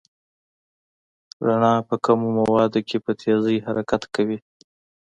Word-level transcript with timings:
رڼا 1.45 1.73
په 1.87 1.95
کمو 2.05 2.27
موادو 2.37 2.79
کې 2.87 2.97
په 3.05 3.11
تېزۍ 3.21 3.57
حرکت 3.65 4.01
کوي. 4.15 4.37